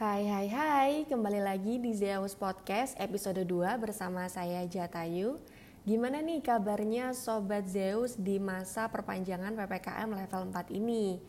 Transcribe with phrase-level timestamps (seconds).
[0.00, 5.36] Hai hai hai, kembali lagi di Zeus Podcast episode 2 bersama saya Jatayu.
[5.84, 11.20] Gimana nih kabarnya Sobat Zeus di masa perpanjangan PPKM level 4 ini?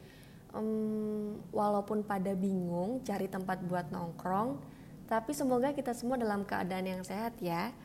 [0.56, 4.64] Um, walaupun pada bingung cari tempat buat nongkrong
[5.04, 7.76] Tapi semoga kita semua dalam keadaan yang sehat ya.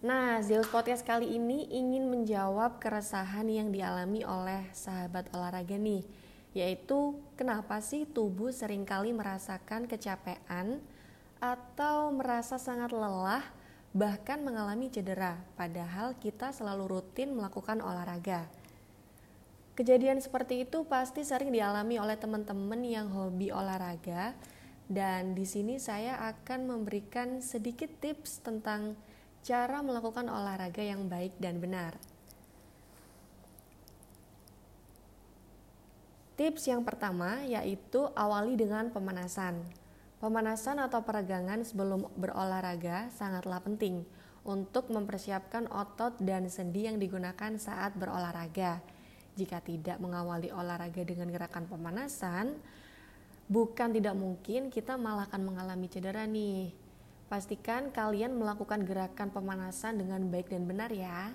[0.00, 6.00] Nah, Zeus Podcast kali ini ingin menjawab keresahan yang dialami oleh sahabat olahraga nih
[6.54, 10.78] yaitu kenapa sih tubuh sering kali merasakan kecapean
[11.42, 13.42] atau merasa sangat lelah
[13.94, 18.46] bahkan mengalami cedera padahal kita selalu rutin melakukan olahraga.
[19.74, 24.38] Kejadian seperti itu pasti sering dialami oleh teman-teman yang hobi olahraga
[24.86, 28.94] dan di sini saya akan memberikan sedikit tips tentang
[29.42, 31.98] cara melakukan olahraga yang baik dan benar.
[36.34, 39.62] Tips yang pertama yaitu awali dengan pemanasan.
[40.18, 44.02] Pemanasan atau peregangan sebelum berolahraga sangatlah penting
[44.42, 48.82] untuk mempersiapkan otot dan sendi yang digunakan saat berolahraga.
[49.38, 52.58] Jika tidak mengawali olahraga dengan gerakan pemanasan,
[53.46, 56.74] bukan tidak mungkin kita malah akan mengalami cedera nih.
[57.30, 61.30] Pastikan kalian melakukan gerakan pemanasan dengan baik dan benar ya.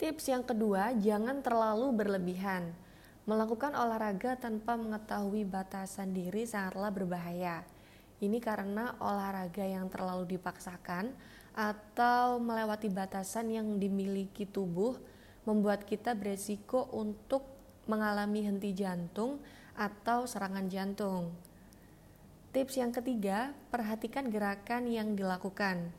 [0.00, 2.72] Tips yang kedua, jangan terlalu berlebihan.
[3.28, 7.68] Melakukan olahraga tanpa mengetahui batasan diri sangatlah berbahaya.
[8.16, 11.12] Ini karena olahraga yang terlalu dipaksakan
[11.52, 14.96] atau melewati batasan yang dimiliki tubuh
[15.44, 17.44] membuat kita beresiko untuk
[17.84, 19.36] mengalami henti jantung
[19.76, 21.28] atau serangan jantung.
[22.56, 25.92] Tips yang ketiga, perhatikan gerakan yang dilakukan.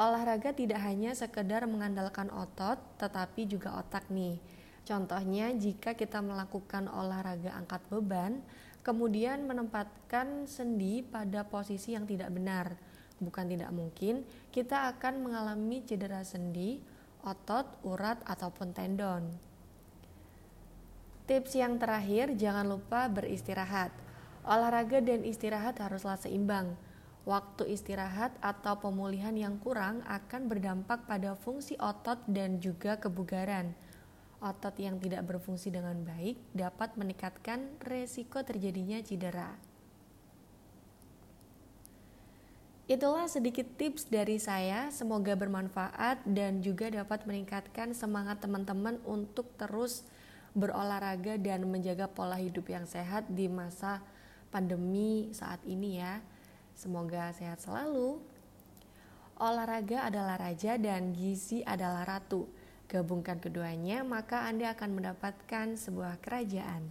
[0.00, 4.40] Olahraga tidak hanya sekedar mengandalkan otot, tetapi juga otak nih.
[4.88, 8.40] Contohnya jika kita melakukan olahraga angkat beban,
[8.80, 12.80] kemudian menempatkan sendi pada posisi yang tidak benar.
[13.20, 16.80] Bukan tidak mungkin, kita akan mengalami cedera sendi,
[17.20, 19.28] otot, urat, ataupun tendon.
[21.28, 23.92] Tips yang terakhir, jangan lupa beristirahat.
[24.48, 26.72] Olahraga dan istirahat haruslah seimbang
[27.30, 33.70] Waktu istirahat atau pemulihan yang kurang akan berdampak pada fungsi otot dan juga kebugaran.
[34.42, 39.54] Otot yang tidak berfungsi dengan baik dapat meningkatkan resiko terjadinya cedera.
[42.90, 50.02] Itulah sedikit tips dari saya, semoga bermanfaat dan juga dapat meningkatkan semangat teman-teman untuk terus
[50.50, 54.02] berolahraga dan menjaga pola hidup yang sehat di masa
[54.50, 56.18] pandemi saat ini ya.
[56.80, 58.16] Semoga sehat selalu.
[59.36, 62.48] Olahraga adalah raja dan gizi adalah ratu.
[62.88, 66.88] Gabungkan keduanya, maka Anda akan mendapatkan sebuah kerajaan.